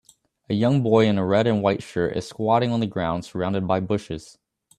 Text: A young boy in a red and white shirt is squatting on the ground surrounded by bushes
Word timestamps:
A 0.49 0.55
young 0.55 0.81
boy 0.81 1.05
in 1.05 1.19
a 1.19 1.23
red 1.23 1.45
and 1.45 1.61
white 1.61 1.83
shirt 1.83 2.17
is 2.17 2.27
squatting 2.27 2.71
on 2.71 2.79
the 2.79 2.87
ground 2.87 3.23
surrounded 3.23 3.67
by 3.67 3.79
bushes 3.79 4.39